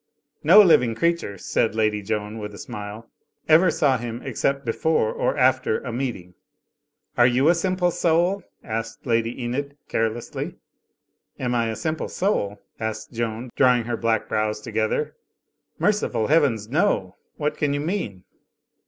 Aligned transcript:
"No 0.43 0.63
living 0.63 0.95
creature," 0.95 1.37
said 1.37 1.75
Lady 1.75 2.01
Joan, 2.01 2.39
with 2.39 2.55
a 2.55 2.57
smile, 2.57 3.07
"ever 3.47 3.69
saw 3.69 3.99
him 3.99 4.19
except 4.23 4.65
before 4.65 5.13
or 5.13 5.37
after 5.37 5.77
a 5.81 5.93
meeting." 5.93 6.33
"Are 7.19 7.27
you 7.27 7.49
a 7.49 7.53
Simple 7.53 7.91
Soul?" 7.91 8.41
asked 8.63 9.05
Lady 9.05 9.39
Enid, 9.43 9.77
care 9.89 10.09
lessly. 10.09 10.55
"Am 11.37 11.53
I 11.53 11.67
a 11.69 11.75
simple 11.75 12.09
soul?" 12.09 12.59
asked 12.79 13.13
Joan, 13.13 13.51
drawing 13.55 13.83
her 13.83 13.95
black 13.95 14.27
brows 14.27 14.59
together. 14.59 15.13
"Merciful 15.77 16.25
Heavens, 16.25 16.67
no! 16.67 17.15
What 17.37 17.55
can 17.55 17.75
you 17.75 17.79
mean?" 17.79 18.23